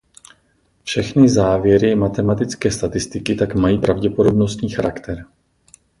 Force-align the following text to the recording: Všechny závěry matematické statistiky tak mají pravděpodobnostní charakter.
Všechny 0.83 1.29
závěry 1.29 1.95
matematické 1.95 2.71
statistiky 2.71 3.35
tak 3.35 3.55
mají 3.55 3.77
pravděpodobnostní 3.77 4.69
charakter. 4.69 5.25